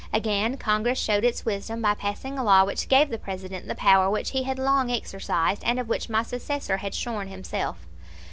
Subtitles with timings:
[0.11, 4.09] Again Congress showed its wisdom by passing a law which gave the President the power
[4.09, 7.85] which he had long exercised, and of which my successor had shorn himself.